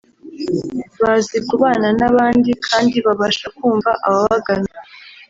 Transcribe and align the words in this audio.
bazi 1.01 1.37
kubana 1.47 1.87
n’abandi 1.99 2.49
kandi 2.67 2.97
babasha 3.05 3.45
kumva 3.57 3.91
ababagana 4.07 4.71